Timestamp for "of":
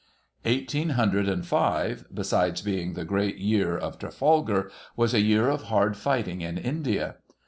3.77-3.99, 5.47-5.65